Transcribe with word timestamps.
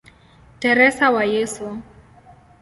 Teresa 0.59 1.11
wa 1.11 1.23
Yesu". 1.23 1.81